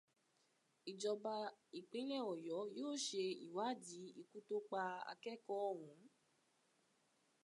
Ìjọba 0.91 1.33
ìpínlẹ̀ 1.79 2.21
Ọ̀yọ́ 2.31 2.61
yóò 2.77 2.93
ṣe 3.05 3.23
ìwádìí 3.45 4.07
ikú 4.21 4.37
tó 4.47 4.55
pa 4.69 4.81
akẹ́kọ̀ọ́ 5.11 5.67
ọ̀hún 5.71 5.99